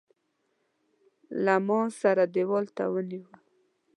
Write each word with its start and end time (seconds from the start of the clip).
ما 1.67 1.79
سره 2.01 2.23
دېوال 2.33 2.65
ته 2.75 2.83
ونیو. 2.93 3.25